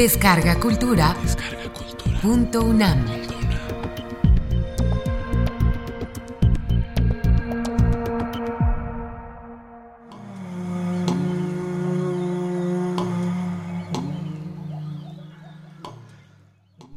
[0.00, 1.14] Descarga Cultura.
[2.22, 3.04] Punto UNAM.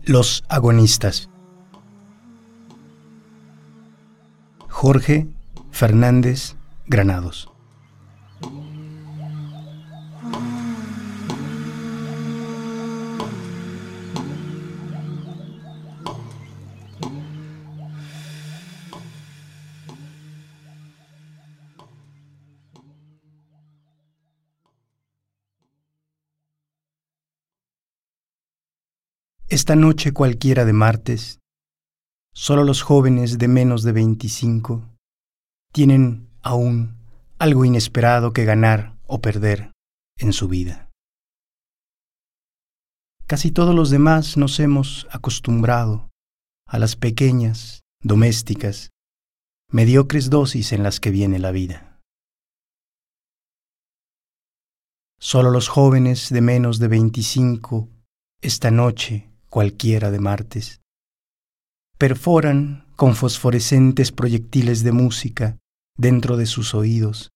[0.06, 1.30] Los agonistas.
[4.70, 5.28] Jorge
[5.72, 6.56] Fernández
[6.88, 7.53] Granados.
[29.50, 31.40] Esta noche cualquiera de martes,
[32.34, 34.90] solo los jóvenes de menos de 25
[35.72, 36.98] tienen aún
[37.40, 39.72] algo inesperado que ganar o perder
[40.18, 40.90] en su vida.
[43.28, 46.10] Casi todos los demás nos hemos acostumbrado
[46.68, 48.90] a las pequeñas, domésticas,
[49.70, 52.00] mediocres dosis en las que viene la vida.
[55.20, 57.90] Solo los jóvenes de menos de 25
[58.42, 60.82] esta noche cualquiera de martes.
[62.00, 65.60] Perforan con fosforescentes proyectiles de música
[65.96, 67.30] dentro de sus oídos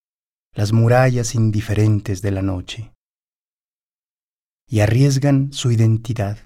[0.52, 2.92] las murallas indiferentes de la noche
[4.68, 6.40] y arriesgan su identidad.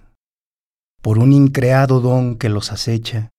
[1.01, 3.29] Por un increado don que los acecha,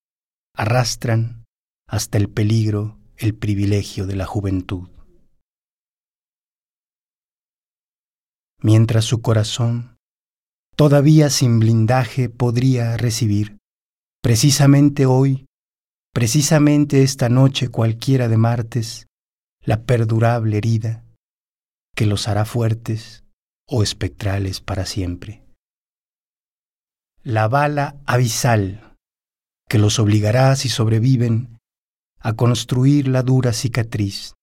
[0.55, 1.45] arrastran
[1.87, 4.89] hasta el peligro el privilegio de la juventud.
[8.59, 9.92] Mientras su corazón
[10.75, 13.57] todavía sin blindaje podría recibir,
[14.21, 15.45] precisamente hoy,
[16.13, 19.07] precisamente esta noche cualquiera de martes,
[19.61, 21.03] la perdurable herida
[21.95, 23.23] que los hará fuertes
[23.67, 25.43] o espectrales para siempre.
[27.23, 28.97] La bala abisal
[29.69, 31.57] que los obligará, si sobreviven,
[32.19, 34.33] a construir la dura cicatriz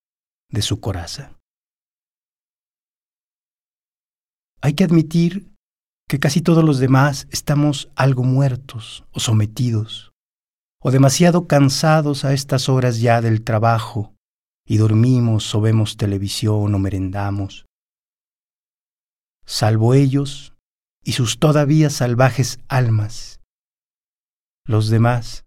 [0.50, 1.38] de su coraza.
[4.62, 5.49] Hay que admitir
[6.10, 10.10] que casi todos los demás estamos algo muertos o sometidos,
[10.82, 14.12] o demasiado cansados a estas horas ya del trabajo,
[14.66, 17.64] y dormimos o vemos televisión o merendamos.
[19.46, 20.52] Salvo ellos
[21.04, 23.38] y sus todavía salvajes almas.
[24.66, 25.44] Los demás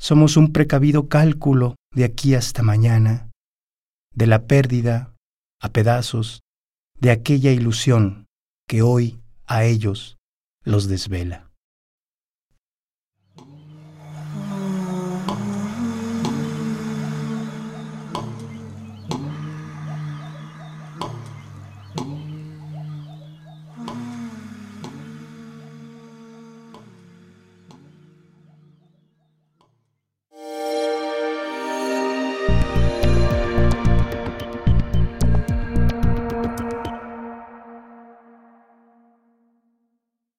[0.00, 3.30] somos un precavido cálculo de aquí hasta mañana,
[4.12, 5.14] de la pérdida,
[5.60, 6.40] a pedazos,
[6.98, 8.26] de aquella ilusión
[8.70, 10.16] que hoy a ellos
[10.62, 11.49] los desvela.